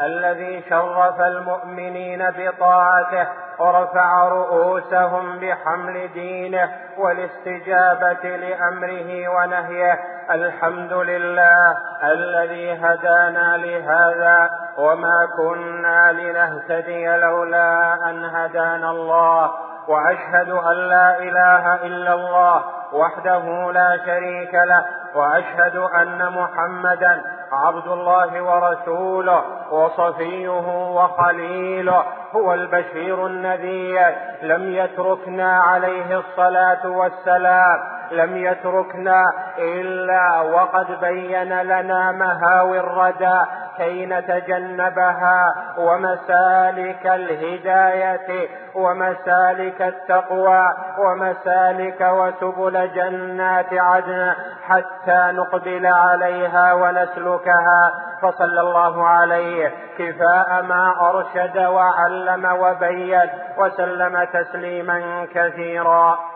[0.00, 3.26] الذي شرف المؤمنين بطاعته
[3.58, 6.68] ورفع رؤوسهم بحمل دينه
[6.98, 10.00] والاستجابة لأمره ونهيه.
[10.30, 19.50] الحمد لله الذي هدانا لهذا وما كنا لنهتدي لولا أن هدانا الله.
[19.88, 24.84] وأشهد أن لا إله إلا الله وحده لا شريك له.
[25.14, 27.22] وأشهد أن محمدا
[27.66, 32.04] عبد الله ورسوله وصفيه وخليله
[32.36, 34.14] هو البشير النذير.
[34.42, 37.78] لم يتركنا عليه الصلاة والسلام
[38.10, 39.24] لم يتركنا
[39.58, 43.40] إلا وقد بين لنا مهاوي الردى
[43.76, 50.64] كي نتجنبها ومسالك الهداية ومسالك التقوى
[50.98, 54.32] ومسالك وسبل جنات عدن
[54.68, 57.92] حتى نقبل عليها ونسلكها.
[58.22, 66.33] فصلى الله عليه كفاء ما أرشد وعلم وبين وسلم تسليما كثيرا.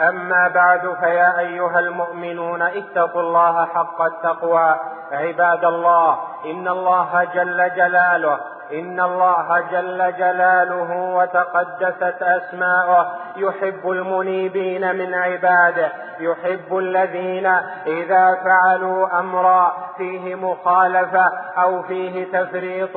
[0.00, 4.76] أما بعد فيا أيها المؤمنون اتقوا الله حق التقوى.
[5.12, 8.40] عباد الله إن الله جل جلاله
[8.72, 13.06] إن الله جل جلاله وتقدست أسماؤه
[13.36, 17.46] يحب المنيبين من عباده يحب الذين
[17.86, 22.96] إذا فعلوا أمرا فيه مخالفة أو فيه تفريط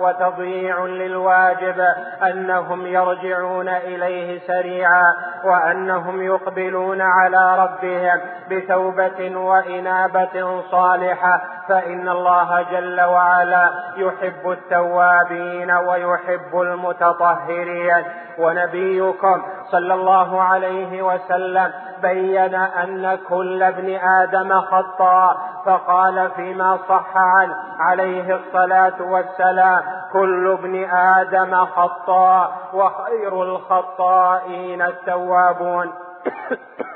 [0.00, 1.84] وتضييع للواجب
[2.22, 8.20] أنهم يرجعون إليه سريعا وأنهم يقبلون على ربهم
[8.50, 14.50] بتوبة وإنابة صالحة فإن الله جل وعلا يحب
[14.96, 18.04] التوابين ويحب المتطهرين.
[18.38, 25.36] ونبيكم صلى الله عليه وسلم بين أن كل ابن آدم خطاء
[25.66, 35.92] فقال فيما صح عنه عليه الصلاة والسلام كل ابن آدم خطاء وخير الخطائين التوابون.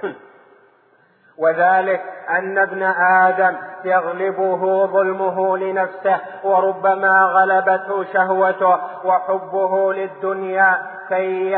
[1.38, 2.82] وذلك أن ابن
[3.22, 11.56] آدم يغلبه ظلمه لنفسه وربما غلبته شهوته وحبه للدنيا كي.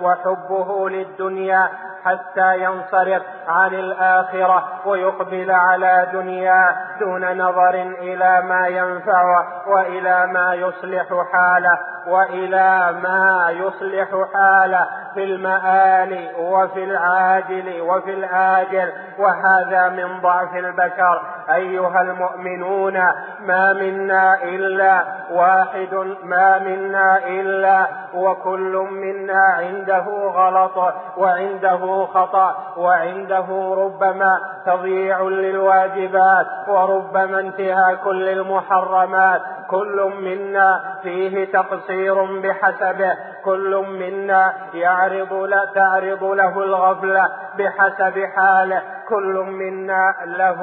[0.00, 1.68] وحبه للدنيا
[2.08, 11.06] حتى ينصرف عن الآخرة ويقبل على دنياه دون نظر إلى ما ينفعه وإلى ما يصلح
[11.32, 18.92] حاله وإلى ما يصلح حاله في المآل وفي العاجل وفي الآجل.
[19.18, 21.22] وهذا من ضعف البشر.
[21.54, 22.94] أيها المؤمنون
[23.40, 30.04] ما منا إلا واحد ما منا إلا وكل منا عنده
[30.34, 43.12] غلط وعنده خطأ وعنده ربما تضييع للواجبات وربما انتهاك للمحرمات كل منا فيه تقصير بحسبه
[43.44, 47.28] كل منا يعرض لا تعرض له الغفلة.
[47.58, 50.60] بحسب حاله كل منا له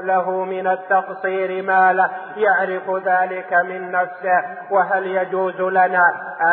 [0.00, 4.42] له من التقصير ما له يعرف ذلك من نفسه.
[4.70, 6.04] وهل يجوز لنا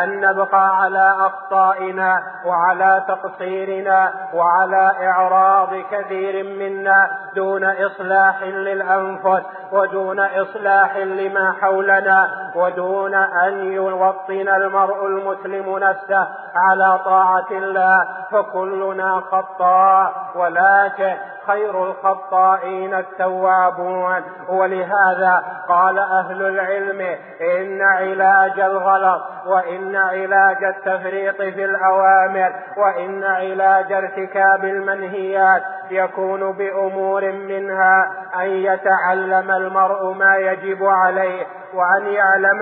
[0.02, 10.96] أن نبقى على أخطائنا وعلى تقصيرنا وعلى إعراض كثير منا دون إصلاح للأنفس ودون إصلاح
[10.96, 21.14] لما حولنا ودون أن يوطن المرء المسلم نفسه؟ على طاعة الله فكلنا خطاء ولكن
[21.46, 24.22] خير الخطائين التوابون.
[24.48, 27.00] ولهذا قال أهل العلم
[27.40, 38.10] إن علاج الغلط وإن علاج التفريط في الأوامر وإن علاج ارتكاب المنهيات يكون بأمور منها
[38.36, 42.60] أن يتعلم المرء ما يجب عليه وأن يعلم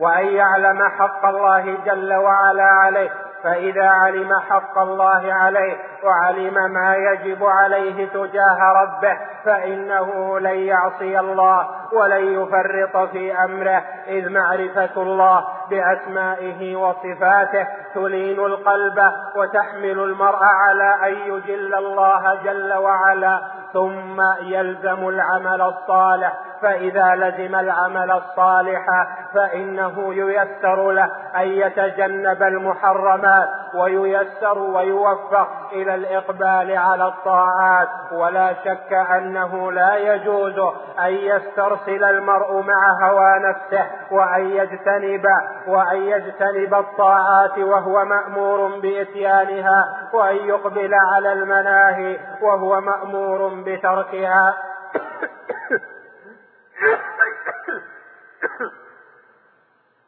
[0.00, 3.10] وأن يعلم حق الله جل وعلا عليه
[3.42, 11.68] فإذا علم حق الله عليه وعلم ما يجب عليه تجاه ربه فإنه لن يعصي الله.
[11.92, 21.14] ولن يفرط في أمره إذ معرفة الله بأسمائه وصفاته تلين القلب وتحمل المرء على أن
[21.32, 23.40] يجل الله جل وعلا.
[23.72, 26.32] ثم يلزم العمل الصالح
[26.62, 28.86] فإذا لزم العمل الصالح
[29.34, 37.88] فإنه ييسر له أن يتجنب المحرمات وييسر ويوفق إلى الإقبال على الطاعات.
[38.12, 40.58] ولا شك أنه لا يجوز
[40.98, 45.24] أن يسترسل المرء مع هوى نفسه وأن يجتنب
[45.66, 54.54] وأن يجتنب الطاعات وهو مأمور بإتيانها وأن يقبل على المناهي وهو مأمور بتركها.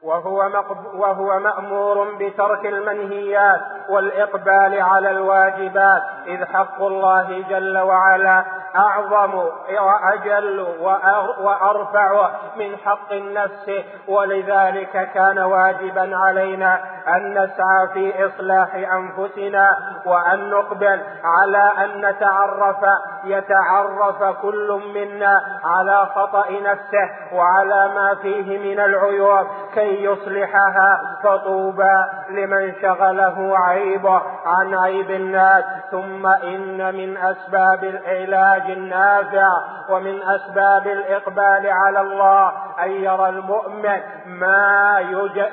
[0.03, 0.51] وهو,
[0.95, 6.03] وهو مأمور بترك المنهيات والإقبال على الواجبات.
[6.27, 8.45] إذ حق الله جل وعلا
[8.77, 9.35] أعظم
[9.81, 10.61] وأجل
[11.41, 13.71] وأرفع من حق النفس
[14.09, 19.77] ولذلك كان واجبا علينا أن نسعى في إصلاح أنفسنا
[20.07, 22.77] وأن نقبل على أن نتعرف
[23.25, 32.75] يتعرف كل منا على خطأ نفسه وعلى ما فيه من العيوب كي يصلحها فطوبى لمن
[32.83, 36.12] شغله عيبه عن عيب الناس ثم
[36.43, 39.49] إن من أسباب العلاج النافع
[39.91, 45.01] ومن أسباب الإقبال على الله أن يرى المؤمن ما,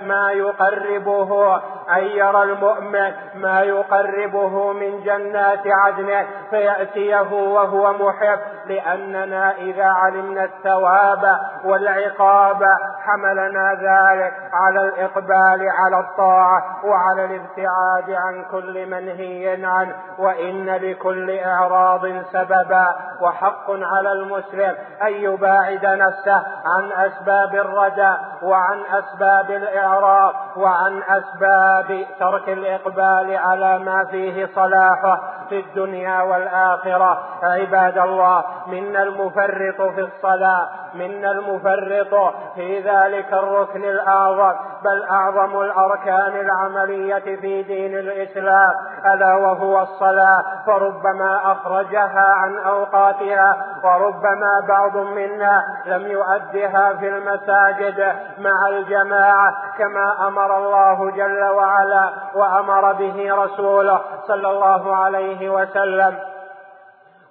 [0.03, 1.61] ما يقربه
[1.97, 11.39] أن يرى المؤمن ما يقربه من جنات عدن فيأتيه وهو محب لأننا إذا علمنا الثواب
[11.65, 12.63] والعقاب
[13.06, 19.95] حملنا ذلك على الإقبال على الطاعة وعلى الابتعاد عن كل منهي عنه.
[20.19, 28.13] وإن لكل إعراض سببا وحق على المسلم أن يباعد نفسه عن أسباب الردى
[28.44, 37.24] وعن أسباب الإعراض وعن أسباب ترك الإقبال على ما فيه صلاحه في الدنيا والآخرة.
[37.44, 46.39] عباد الله منا المفرط في الصلاة منا المفرط في ذلك الركن الأعظم بل أعظم الأركان
[46.39, 48.71] العملية في دين الإسلام
[49.06, 50.44] ألا وهو الصلاة.
[50.65, 60.58] فربما أخرجها عن أوقاتها وربما بعض منا لم يؤدها في المساجد مع الجماعة كما أمر
[60.58, 66.20] الله جل وعلا وأمر به رسوله صلى الله عليه وسلم.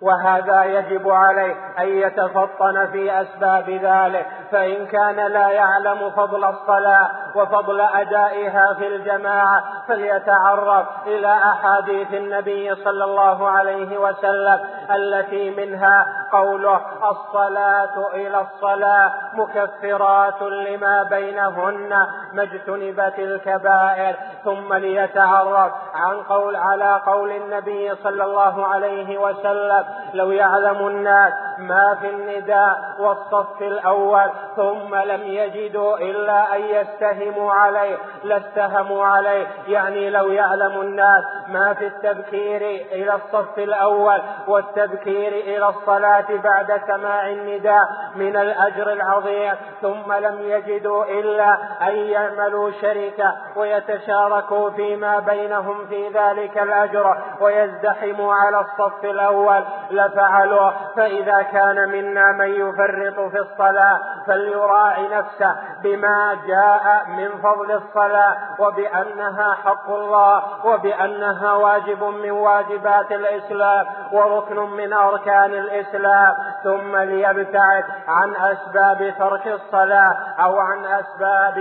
[0.03, 7.81] وهذا يجب عليه أن يتفطن في أسباب ذلك فإن كان لا يعلم فضل الصلاة وفضل
[7.81, 14.61] أدائها في الجماعة فليتعرف إلى أحاديث النبي صلى الله عليه وسلم.
[14.91, 16.81] التي منها قوله
[17.11, 21.89] الصلاة إلى الصلاة مكفرات لما بينهن
[22.33, 24.17] ما اجتنبت الكبائر.
[24.45, 31.97] ثم ليتعرف عن قول على قول النبي صلى الله عليه وسلم لو يعلم الناس ما
[32.01, 39.47] في النداء والصف الأول ثم لم يجدوا إلا أن يستهموا عليه لاستهموا عليه.
[39.69, 42.63] يعني لو يعلم الناس ما في التبكير
[42.93, 49.53] إلى الصف الأول والتبكير إلى الصلاة بعد سماع النداء من الأجر العظيم
[49.83, 58.61] ثم لم يجدوا إلا أن يعملوا شركة ويتشاركوا فيما بينهم في ذلك الأجر ويزدحموا على
[58.61, 59.65] الصف الأول.
[59.91, 68.37] لفعلوا فإذا كان منا من يفرط في الصلاة فليراعي نفسه بما جاء من فضل الصلاة
[68.59, 76.35] وبأنها حق الله وبأنها واجب من واجبات الإسلام وركن من أركان الإسلام.
[76.65, 81.59] ثم ليبتعد عن أسباب ترك الصلاة أو عن أسباب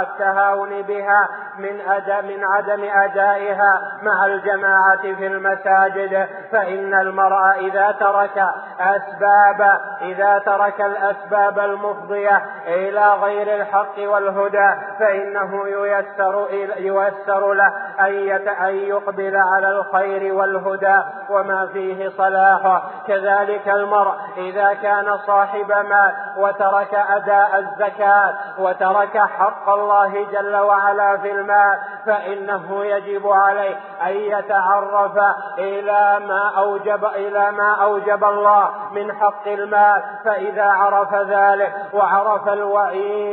[0.00, 1.28] التهاون بها
[1.58, 6.28] من أدى من عدم أدائها مع الجماعة في المساجد.
[6.52, 8.44] فإن المرء إذا ترك
[8.80, 14.68] أسباب إذا ترك الأسباب المفضية إلى غير الحق والهدى
[14.98, 24.72] فإنه ييسر ييسر له أن يقبل على الخير والهدى وما فيه صلاحه كذلك المرء إذا
[24.72, 33.26] كان صاحب مال وترك أداء الزكاة وترك حق الله جل وعلا في المال فإنه يجب
[33.26, 35.18] عليه أن يتعرف
[35.58, 40.02] إلى ما أوجب إلى ما أوجب الله من حق المال.
[40.24, 43.29] فإذا عرف ذلك وعرف الوعيد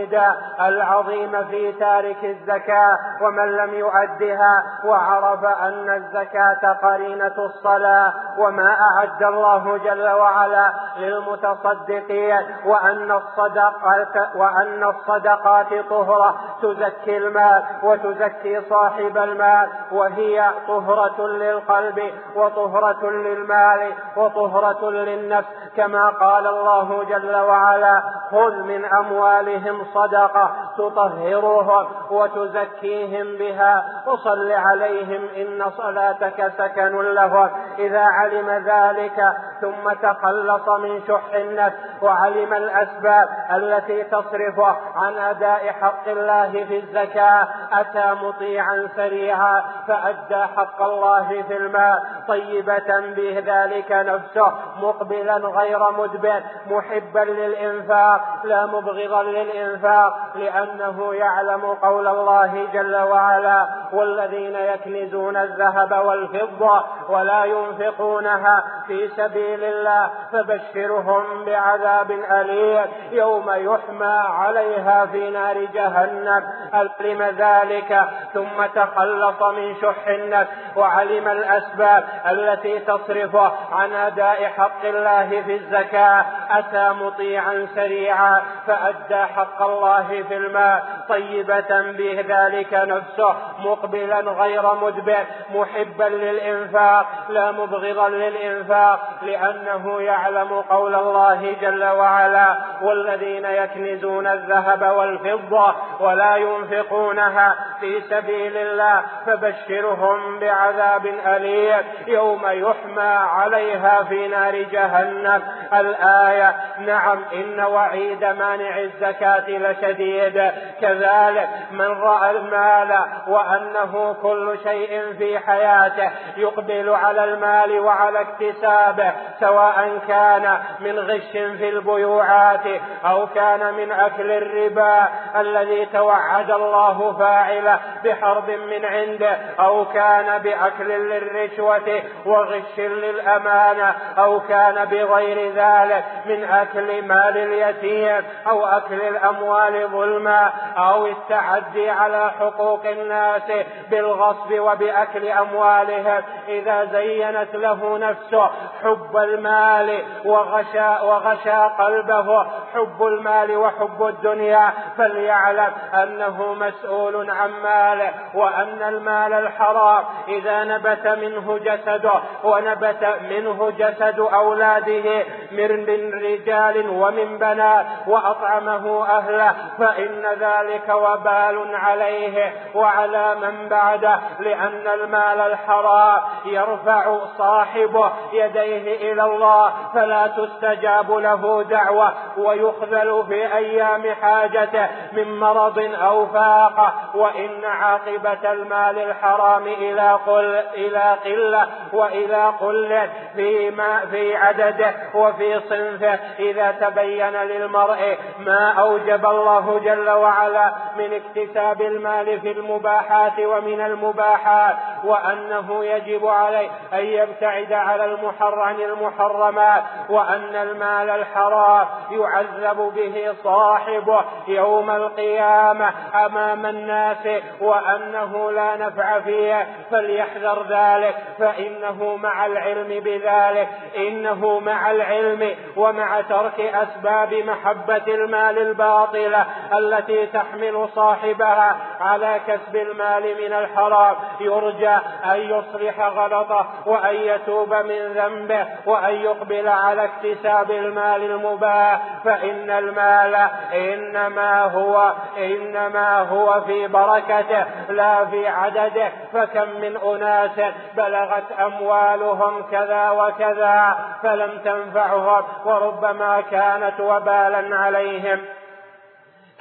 [0.61, 9.77] العظيم في تارك الزكاة ومن لم يؤدها وعرف أن الزكاة قرينة الصلاة وما أعد الله
[9.77, 21.27] جل وعلا للمتصدقين وأن الصدقات وأن الصدقات طهرة تزكي المال وتزكي صاحب المال وهي طهرة
[21.27, 31.87] للقلب وطهرة للمال وطهرة للنفس كما قال الله جل وعلا خذ من أموالهم صدقة تطهرهم
[32.11, 33.85] وتزكيهم بها.
[34.07, 37.49] وصل عليهم إن صلاتك سكن لهم.
[37.79, 46.07] إذا علم ذلك ثم تخلص من شح النفس وعلم الأسباب التي تصرفه عن أداء حق
[46.07, 47.47] الله في الزكاة.
[47.73, 56.43] أتى مطيعا سريعا فأدى حق الله في الماء طيبة به ذلك نفسه مقبلا غير مدبر
[56.67, 66.83] محبا للإنفاق لا مبغضا للإنفاق لأنه يعلم قول الله جل وعلا والذين يكنزون الذهب والفضة
[67.09, 76.43] ولا ينفقونها في سبيل الله فبشرهم بعذاب أليم يوم يحمى عليها في نار جهنم.
[76.73, 78.01] علم ذلك؟
[78.33, 86.25] ثم تخلص من شح النفس وعلم الأسباب التي تصرفه عن أداء حق الله في الزكاة.
[86.49, 95.25] أتى مطيعا سريعا فأدى حق الله في الماء طيبة به ذلك نفسه مقبلا غير مدبر
[95.55, 98.99] محبا للإنفاق لا مبغضا للإنفاق
[99.37, 109.03] لأنه يعلم قول الله جل وعلا والذين يكنزون الذهب والفضة ولا ينفقونها في سبيل الله
[109.25, 115.43] فبشرهم بعذاب أليم يوم يحمى عليها في نار جهنم.
[115.73, 120.51] الآية نعم إن وعيد مانع الزكاة لشديد.
[120.81, 129.99] كذلك من رأى المال وأنه كل شيء في حياته يقبل على المال وعلى اكتسابه سواء
[130.07, 132.65] كان من غش في البيوعات
[133.05, 140.87] أو كان من أكل الربا الذي توعد الله فاعله بحرب من عنده أو كان بأكل
[140.87, 150.51] للرشوة وغش للأمانة أو كان بغير ذلك من أكل مال اليتيم أو أكل الأموال ظلما
[150.77, 158.49] أو التعدي على حقوق الناس بالغصب وبأكل أموالهم إذا زينت له نفسه
[158.83, 162.43] حب المال وغشى, وغشى قلبه
[162.73, 171.57] حب المال وحب الدنيا فليعلم أنه مسؤول عن ماله وأن المال الحرام إذا نبت منه
[171.57, 182.53] جسده ونبت منه جسد أولاده من رجال ومن بنات وأطعمه أهله فإن ذلك وبال عليه
[182.75, 192.13] وعلى من بعده لأن المال الحرام يرفع صاحبه يديه إلى الله فلا تستجاب له دعوة
[192.37, 196.93] ويخذل في أيام حاجته من مرض أو فاقة.
[197.15, 205.59] وإن عاقبة المال الحرام إلى قل إلى قلة وإلى قلة في ما في عدده وفي
[205.59, 206.19] صنفه.
[206.39, 214.75] إذا تبين للمرء ما أوجب الله جل وعلا من اكتساب المال في المباحات ومن المباحات
[215.03, 224.25] وأنه يجب عليه أن يبتعد على المحر عن المحرمات وأن المال الحرام يعذب به صاحبه
[224.47, 225.93] يوم القيامة
[226.25, 235.55] أمام الناس وأنه لا نفع فيه فليحذر ذلك فإنه مع العلم بذلك إنه مع العلم
[235.75, 239.45] ومع ترك أسباب محبة المال الباطلة
[239.77, 244.15] التي تحمل صاحبها على كسب المال من الحرام.
[244.39, 248.65] يرجى أن يصلح غلطه وأن يتوب من ذنبه.
[248.87, 253.35] وأن يقبل على اكتساب المال المباح فإن المال
[253.73, 259.11] إنما هو إنما هو في بركته لا في عدده.
[259.33, 268.39] فكم من أناس بلغت أموالهم كذا وكذا فلم تنفعهم وربما كانت وبالا عليهم.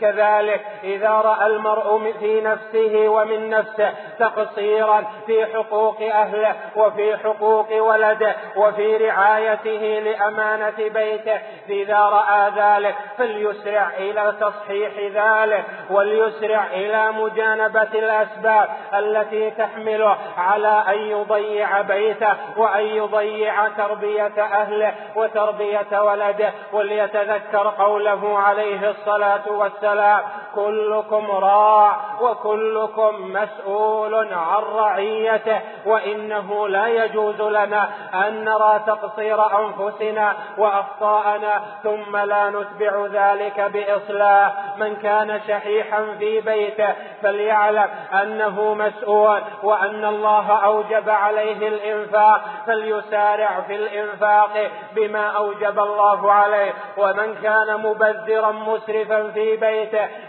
[0.00, 8.36] كذلك إذا رأى المرء في نفسه ومن نفسه تقصيرا في حقوق أهله وفي حقوق ولده
[8.56, 18.68] وفي رعايته لأمانة بيته إذا رأى ذلك فليسرع إلى تصحيح ذلك وليسرع إلى مجانبة الأسباب
[18.94, 28.90] التي تحمله على أن يضيع بيته وأن يضيع تربية أهله وتربية ولده وليتذكر قوله عليه
[28.90, 30.20] الصلاة والسلام السلام
[30.54, 41.62] كلكم راع وكلكم مسؤول عن رعيته وإنه لا يجوز لنا أن نرى تقصير أنفسنا وأخطاءنا
[41.82, 44.52] ثم لا نتبع ذلك بإصلاح.
[44.76, 47.88] من كان شحيحا في بيته فليعلم
[48.22, 56.72] أنه مسؤول وأن الله أوجب عليه الإنفاق فليسارع في الإنفاق بما أوجب الله عليه.
[56.96, 59.75] ومن كان مبذرا مسرفا في بيته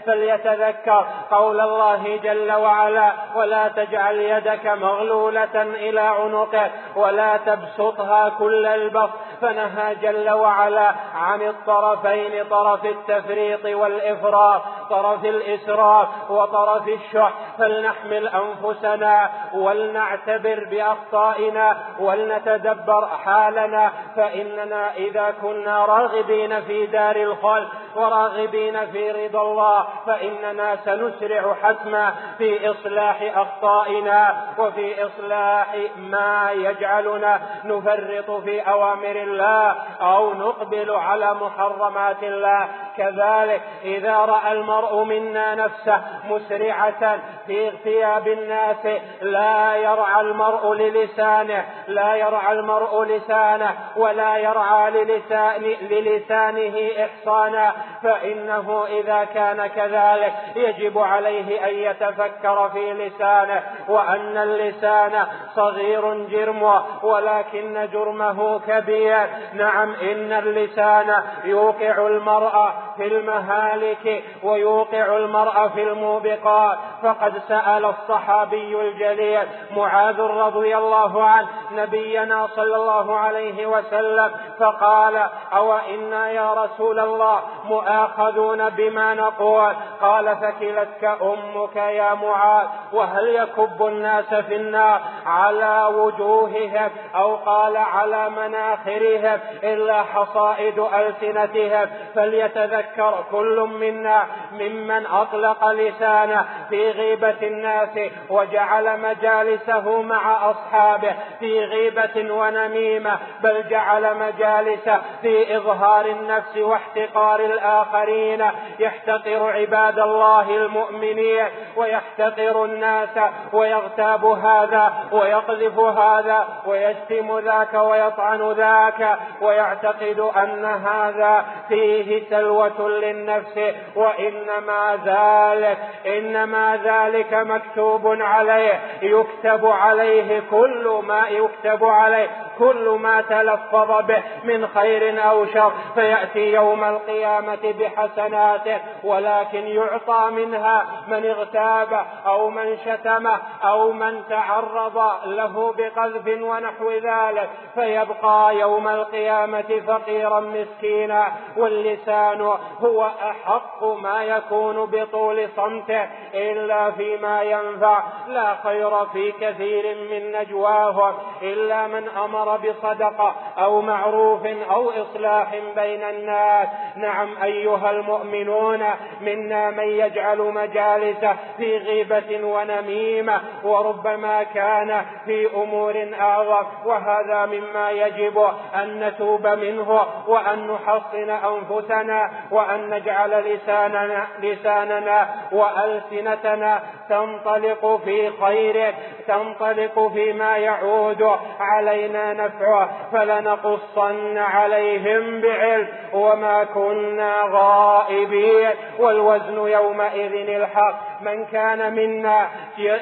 [0.06, 9.10] فليتذكر قول الله جل وعلا ولا تجعل يدك مغلولة إلى عنقك ولا تبسطها كل البسط.
[9.40, 17.32] فنهى جل وعلا عن الطرفين طرف التفريط والإفراط طرف الإسراف وطرف الشح.
[17.58, 29.10] فلنحمل أنفسنا ولنعتبر بأخطائنا ولنتدبر حالنا فإننا إذا كنا راغبين في دار الخلق وراغبين في
[29.10, 39.16] رضا الله فإننا سنسرع حتما في إصلاح أخطائنا وفي إصلاح ما يجعلنا نفرط في أوامر
[39.16, 42.68] الله أو نقبل على محرمات الله.
[42.98, 48.86] كذلك إذا رأى المرء منا نفسه مسرعة في ثياب الناس
[49.22, 59.24] لا يرعى المرء للسانه لا يرعى المرء لسانه ولا يرعى للسان للسانه إحصانا فإنه إذا
[59.24, 69.26] كان كذلك يجب عليه أن يتفكر في لسانه وأن اللسان صغير جرمه ولكن جرمه كبير.
[69.52, 76.78] نعم إن اللسان يوقع المرأة في المهالك ويوقع المرأة في الموبقات.
[77.02, 85.16] فقد سأل الصحابي الجليل معاذ رضي الله عنه نبينا صلى الله عليه وسلم فقال
[85.52, 93.86] أو إنا يا رسول الله مؤاخذون بما نقول؟ قال فكلتك أمك يا معاذ وهل يكب
[93.86, 102.87] الناس في النار على وجوههم أو قال على مناخرهم إلا حصائد ألسنتهم؟ فليتذكر
[103.30, 107.98] كل منا ممن أطلق لسانه في غيبة الناس
[108.30, 118.44] وجعل مجالسه مع أصحابه في غيبة ونميمة بل جعل مجالسه في إظهار النفس واحتقار الآخرين.
[118.78, 121.44] يحتقر عباد الله المؤمنين
[121.76, 123.18] ويحتقر الناس
[123.52, 133.60] ويغتاب هذا ويقذف هذا ويشتم ذاك ويطعن ذاك ويعتقد أن هذا فيه سلوة للنفس
[133.96, 138.80] وإنما ذلك إنما ذلك مكتوب عليه.
[139.02, 142.28] يكتب عليه كل ما يكتب عليه.
[142.58, 150.86] كل ما تلفظ به من خير أو شر فيأتي يوم القيامة بحسناته ولكن يعطى منها
[151.08, 159.82] من اغتاب أو من شتمه أو من تعرض له بقذف ونحو ذلك فيبقى يوم القيامة
[159.86, 162.40] فقيرا مسكينا واللسان
[162.80, 171.14] هو أحق ما يكون بطول صمته إلا فيما ينفع لا خير في كثير من نجواهم
[171.42, 176.68] إلا من أمر بصدقة أو معروف أو إصلاح بين الناس.
[176.96, 178.84] نعم أيها المؤمنون
[179.20, 188.38] منا من يجعل مجالسه في غيبة ونميمة وربما كان في أمور أعظم وهذا مما يجب
[188.74, 198.94] أن نتوب منه وأن نحصن أنفسنا وأن نجعل لساننا لساننا وألسنتنا تنطلق في خير
[199.26, 201.30] تنطلق فيما يعود
[201.60, 205.88] علينا نفعه فلنقصن عليهم بعلم.
[206.12, 208.70] وما كنا غائبين.
[208.98, 211.08] والوزن يومئذ الحق.
[211.22, 212.48] من كان منا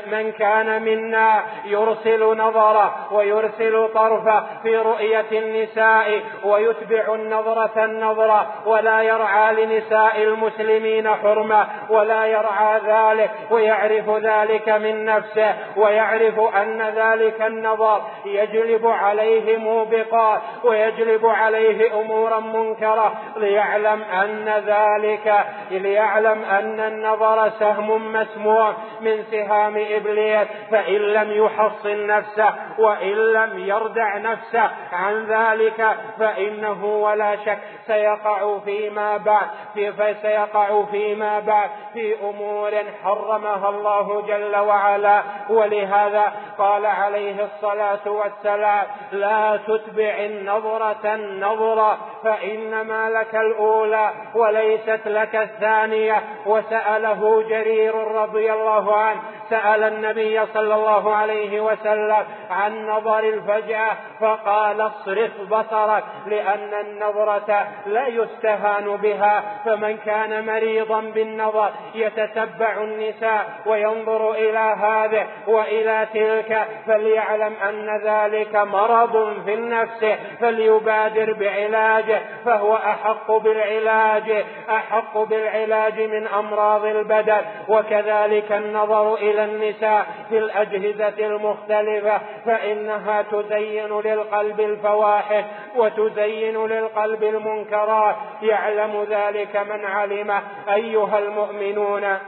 [0.07, 9.55] من كان منا يرسل نظرة ويرسل طرفة في رؤية النساء ويتبع النظرة النظرة ولا يرعى
[9.55, 18.87] لنساء المسلمين حرمة ولا يرعى ذلك ويعرف ذلك من نفسه ويعرف أن ذلك النظر يجلب
[18.87, 19.26] عليه
[19.57, 23.13] موبقات ويجلب عليه أمورا منكرة.
[23.37, 30.49] ليعلم أن ذلك ليعلم أن النظر سهم مسموع من سهام إبليس.
[30.71, 39.17] فإن لم يحصن نفسه وإن لم يردع نفسه عن ذلك فإنه ولا شك سيقع فيما
[39.17, 42.71] بعد في فسيقع فيما بعد في أمور
[43.05, 45.23] حرمها الله جل وعلا.
[45.51, 48.87] ولهذا قال عليه الصلاة والسلام
[49.21, 56.23] لا تتبع النظرة النظرة فإنما لك الأولى وليست لك الثانية.
[56.47, 64.81] وسأله جرير رضي الله عنه سأل النبي صلى الله عليه وسلم عن نظر الفجأة فقال
[64.81, 69.43] اصرف بصرك لأن النظرة لا يستهان بها.
[69.65, 79.43] فمن كان مريضا بالنظر يتتبع النساء وينظر إلى هذه وإلى تلك فليعلم أن ذلك مرض
[79.45, 80.07] في النفس
[80.41, 90.39] فليبادر بعلاجه فهو أحق بالعلاج أحق بالعلاج من أمراض البدن وكذلك النظر إلى النساء في
[90.39, 95.45] الأجهزة المختلفة فإنها تزين للقلب الفواحش
[95.77, 98.17] وتزين للقلب المنكرات.
[98.43, 100.43] يعلم ذلك من علمه
[100.75, 102.19] أيها المؤمنون.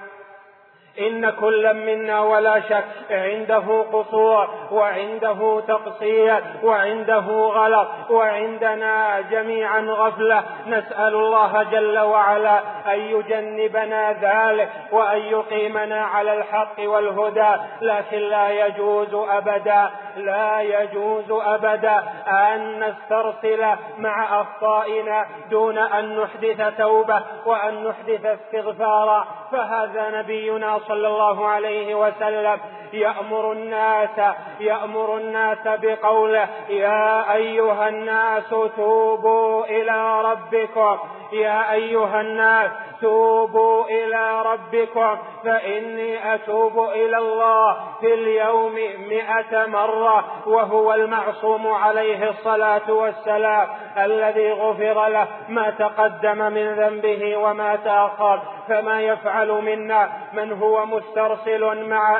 [1.00, 10.42] إن كل منا ولا شك عنده قصور وعنده تقصير وعنده غلط وعندنا جميعا غفلة.
[10.66, 17.56] نسأل الله جل وعلا أن يجنبنا ذلك وأن يقيمنا على الحق والهدى.
[17.80, 23.66] لكن لا يجوز أبدا لا يجوز أبدا أن نسترسل
[23.98, 32.60] مع أخطائنا دون أن نحدث توبة وأن نحدث استغفارا فهذا نبينا صلى الله عليه وسلم
[32.92, 40.98] يأمر الناس يأمر الناس بقوله يا أيها الناس توبوا إلى ربكم
[41.32, 42.70] يا أيها الناس
[43.00, 48.74] توبوا إلى ربكم فإني أتوب إلى الله في اليوم
[49.08, 57.76] مئة مرة وهو المعصوم عليه الصلاة والسلام الذي غفر له ما تقدم من ذنبه وما
[57.76, 62.16] تأخر فما يفعل منا من هو مسترسل مع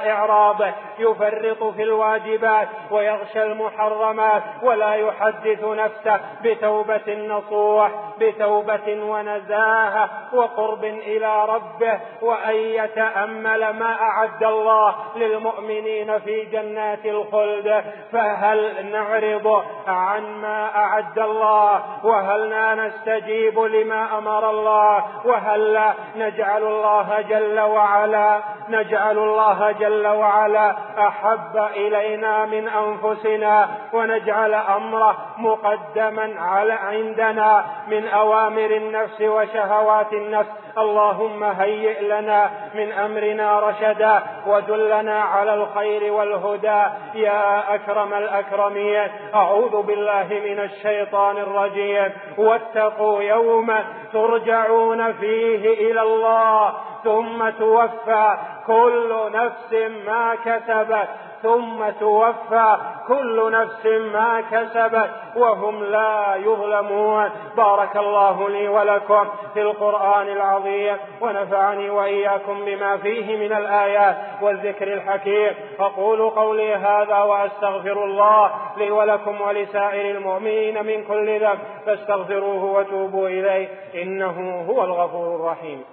[0.63, 7.91] إعراضه يفرط في الواجبات ويغشى المحرمات ولا يحدث نفسه بتوبة نصوح.
[8.21, 17.85] بتوبة ونزاهة وقرب إلى ربه وأن يتأمل ما أعد الله للمؤمنين في جنات الخلد.
[18.13, 26.63] فهل نعرض عن ما أعد الله؟ وهل لا نستجيب لما أمر الله؟ وهل لا نجعل
[26.63, 36.73] الله جل وعلا؟ نجعل الله جل وعلا أحب إلينا من أنفسنا ونجعل أمره مقدما على
[36.73, 40.51] عندنا من أوامر النفس وشهوات النفس.
[40.79, 46.83] اللهم هيئ لنا من أمرنا رشدا ودلنا على الخير والهدى.
[47.15, 52.13] يا أكرم الأكرمين أعوذ بالله من الشيطان الرجيم.
[52.39, 56.73] واتقوا يوما ترجعون فيه إلى الله
[57.05, 61.09] ثم توفى كل نفس ما كسبت.
[61.43, 62.77] ثم توفى.
[63.09, 67.31] كل نفس ما كسبت وهم لا يظلمون.
[67.57, 75.55] بارك الله لي ولكم في القرآن العظيم ونفعني وإياكم بما فيه من الآيات والذكر الحكيم.
[75.81, 81.59] أقول قولي هذا وأستغفر الله لي ولكم ولسائر المؤمنين من كل ذنب.
[81.87, 83.69] فاستغفروه وتوبوا إليه.
[83.95, 85.85] إنه هو الغفور الرحيم.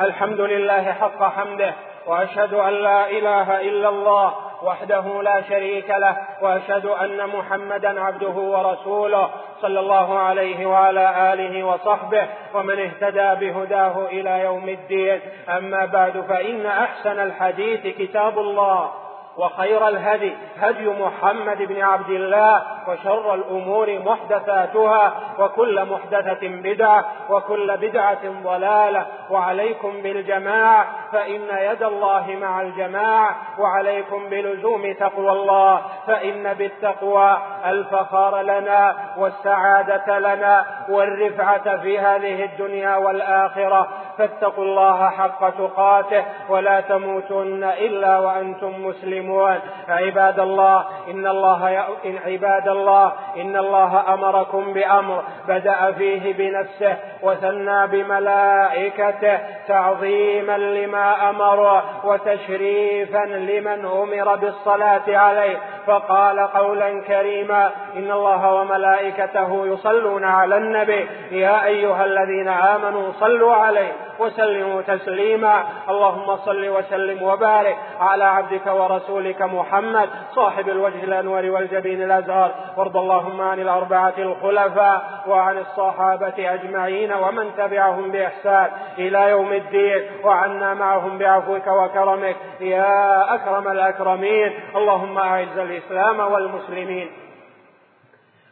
[0.00, 1.74] الحمد لله حق حمده
[2.06, 9.30] وأشهد أن لا إله إلا الله وحده لا شريك له وأشهد أن محمدا عبده ورسوله
[9.62, 15.20] صلى الله عليه وعلى آله وصحبه ومن اهتدى بهداه إلى يوم الدين.
[15.48, 18.90] أما بعد فإن أحسن الحديث كتاب الله.
[19.36, 28.42] وخير الهدي هدي محمد بن عبد الله وشر الأمور محدثاتها وكل محدثة بدعة وكل بدعة
[28.42, 29.06] ضلالة.
[29.30, 38.96] وعليكم بالجماعة فإن يد الله مع الجماعة وعليكم بلزوم تقوى الله فإن بالتقوى الفخار لنا
[39.16, 43.88] والسعادة لنا والرفعة في هذه الدنيا والآخرة.
[44.18, 49.58] فاتقوا الله حق تقاته ولا تموتن إلا وأنتم مسلمون.
[49.88, 57.86] عباد الله إن الله إن عباد الله إن الله أمركم بأمر بدأ فيه بنفسه وثنى
[57.86, 69.66] بملائكته تعظيما لما أمر وتشريفا لمن أمر بالصلاة عليه فقال قولا كريما إن الله وملائكته
[69.66, 77.76] يصلون على النبي يا أيها الذين آمنوا صلوا عليه وسلموا تسليما اللهم صل وسلم وبارك
[78.00, 85.58] على عبدك ورسولك محمد صاحب الوجه الأنور والجبين الأزهر وارض اللهم عن الأربعة الخلفاء وعن
[85.58, 88.68] الصحابة أجمعين ومن تبعهم بإحسان
[88.98, 95.75] إلى يوم الدين وعنا معهم بعفوك وكرمك يا أكرم الأكرمين اللهم أعز الإسلام
[96.20, 97.10] والمسلمين.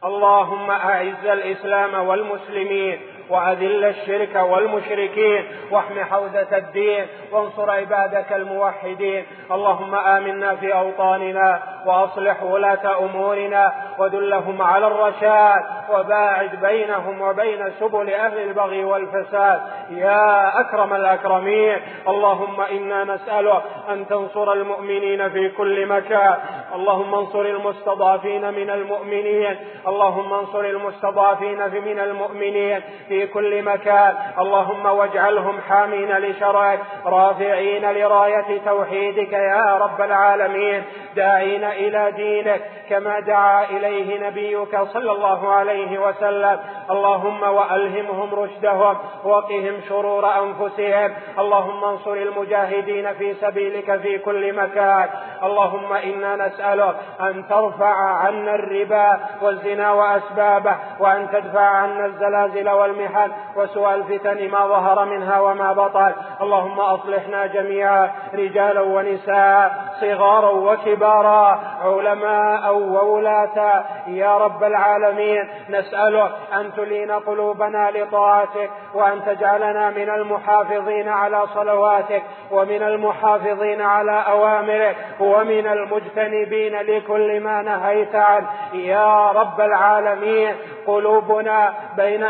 [0.05, 3.14] اللهم أعز الإسلام والمسلمين.
[3.31, 9.25] وأذل الشرك والمشركين واحم حوزة الدين وانصر عبادك الموحدين.
[9.53, 18.39] اللهم آمنا في أوطاننا وأصلح ولاة أمورنا ودلهم على الرشاد وباعد بينهم وبين سبل أهل
[18.39, 19.61] البغي والفساد.
[19.91, 21.77] يا أكرم الأكرمين
[22.09, 26.35] اللهم إنا نسألك أن تنصر المؤمنين في كل مكان.
[26.75, 29.57] اللهم انصر المستضعفين من المؤمنين.
[29.89, 32.81] اللهم انصر المستضعفين من المؤمنين.
[33.09, 34.15] في كل مكان.
[34.39, 40.83] اللهم واجعلهم حامين لشرعك رافعين لراية توحيدك يا رب العالمين.
[41.17, 46.59] داعين إلى دينك كما دعا إليه نبيك صلى الله عليه وسلم.
[46.91, 51.15] اللهم وألهمهم رشدهم وقهم شرور أنفسهم.
[51.39, 55.09] اللهم انصر المجاهدين في سبيلك في كل مكان.
[55.43, 62.69] اللهم إنا نسألك أن ترفع عنا الربا والزنا وأسبابه وأن تدفع عنا الزلازل
[63.05, 66.13] والمحن وسوء الفتن ما ظهر منها وما بطن.
[66.43, 73.85] اللهم أصلحنا جميعا رجالا ونساء صغارا وكبارا علماء وولاة.
[74.07, 82.83] يا رب العالمين نسألك أن تلين قلوبنا لطاعتك وأن تجعلنا من المحافظين على صلواتك ومن
[82.83, 88.47] المحافظين على أوامرك ومن المجتنبين لكل ما نهيت عنه.
[88.73, 90.55] يا رب العالمين
[90.87, 92.25] قلوبنا بين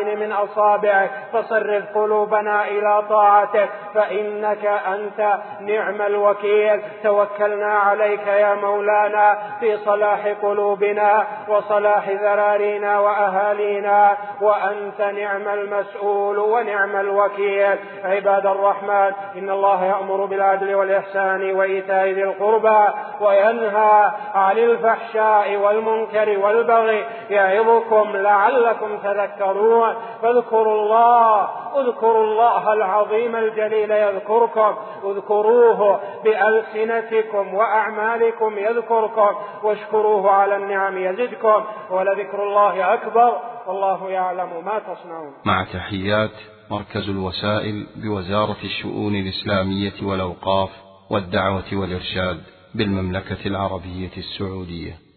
[0.00, 6.82] إصبعين من أصابعك فصرف قلوبنا إلى طاعتك فإنك أنت نعم الوكيل.
[7.02, 17.76] توكلنا عليك يا مولانا في صلاح قلوبنا وصلاح ذرارينا وأهالينا وأنت نعم المسؤول ونعم الوكيل.
[18.04, 22.84] عباد الرحمن إن الله يأمر بالعدل والإحسان وإيتاء ذي القربى
[23.20, 29.89] وينهى عن الفحشاء والمنكر والبغي يعظكم لعلكم تذكرون.
[30.22, 31.48] فاذكروا الله
[31.80, 34.74] اذكروا الله العظيم الجليل يذكركم
[35.04, 39.30] اذكروه بألسنتكم وأعمالكم يذكركم
[39.62, 45.32] واشكروه على النعم يزدكم ولذكر الله أكبر والله يعلم ما تصنعون.
[45.44, 46.30] مع تحيات
[46.70, 50.70] مركز الوسائل بوزارة الشؤون الإسلامية والأوقاف
[51.10, 52.40] والدعوة والإرشاد
[52.74, 55.09] بالمملكة العربية السعودية.